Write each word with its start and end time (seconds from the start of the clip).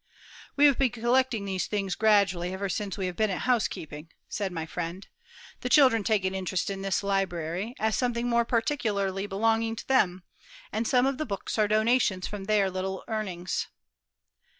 "We 0.55 0.65
have 0.65 0.79
been 0.79 0.89
collecting 0.89 1.45
these 1.45 1.67
things 1.67 1.93
gradually 1.93 2.51
ever 2.53 2.69
since 2.69 2.97
we 2.97 3.05
have 3.05 3.15
been 3.15 3.29
at 3.29 3.41
housekeeping," 3.41 4.09
said 4.27 4.51
my 4.51 4.65
friend; 4.65 5.07
"the 5.59 5.69
children 5.69 6.03
take 6.03 6.25
an 6.25 6.33
interest 6.33 6.71
in 6.71 6.81
this 6.81 7.03
library, 7.03 7.75
as 7.77 7.95
something 7.95 8.27
more 8.27 8.43
particularly 8.43 9.27
belonging 9.27 9.75
to 9.75 9.87
them, 9.87 10.23
and 10.71 10.87
some 10.87 11.05
of 11.05 11.19
the 11.19 11.25
books 11.27 11.59
are 11.59 11.67
donations 11.67 12.25
from 12.25 12.45
their 12.45 12.71
little 12.71 13.03
earnings." 13.07 13.67